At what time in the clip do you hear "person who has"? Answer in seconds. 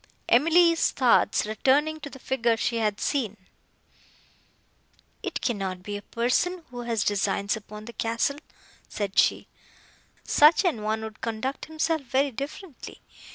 6.01-7.03